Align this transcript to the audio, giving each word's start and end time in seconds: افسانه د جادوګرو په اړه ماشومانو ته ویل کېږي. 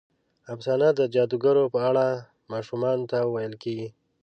افسانه 0.53 0.89
د 0.99 1.01
جادوګرو 1.13 1.63
په 1.73 1.79
اړه 1.89 2.05
ماشومانو 2.51 3.03
ته 3.11 3.17
ویل 3.33 3.55
کېږي. 3.63 3.89